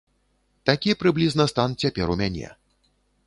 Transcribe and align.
Такі 0.69 0.95
прыблізна 1.01 1.45
стан 1.53 1.77
цяпер 1.83 2.05
у 2.13 2.17
мяне. 2.25 2.47